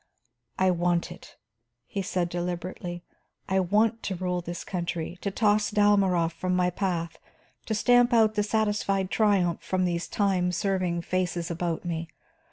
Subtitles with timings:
[0.57, 1.37] "I want it,"
[1.85, 3.03] he said deliberately.
[3.47, 7.19] "I want to rule this country, to toss Dalmorov from my path,
[7.67, 12.09] to stamp out the satisfied triumph from these time serving faces about me.